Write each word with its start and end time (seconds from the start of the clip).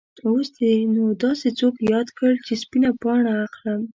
اوس 0.27 0.47
دې 0.57 0.73
نو 0.93 1.03
داسې 1.23 1.47
څوک 1.59 1.75
یاد 1.93 2.07
کړ 2.17 2.31
چې 2.45 2.53
سپینه 2.63 2.89
پاڼه 3.01 3.33
اخلم. 3.45 3.81